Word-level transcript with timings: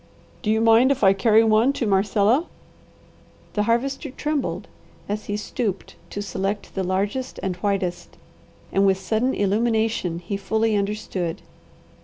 "Do 0.41 0.49
you 0.49 0.61
mind 0.61 0.91
if 0.91 1.03
I 1.03 1.13
carry 1.13 1.43
one 1.43 1.73
to 1.73 1.85
Marcella?" 1.85 2.47
The 3.53 3.61
Harvester 3.69 4.09
trembled 4.09 4.67
as 5.07 5.25
he 5.25 5.37
stooped 5.37 5.95
to 6.09 6.23
select 6.23 6.73
the 6.73 6.83
largest 6.83 7.39
and 7.43 7.55
whitest, 7.57 8.17
and 8.71 8.83
with 8.87 8.97
sudden 8.97 9.35
illumination, 9.35 10.17
he 10.17 10.37
fully 10.37 10.75
understood. 10.75 11.43